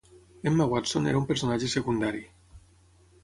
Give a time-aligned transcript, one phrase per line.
[0.51, 2.25] Emma Watson era un personatge secundari.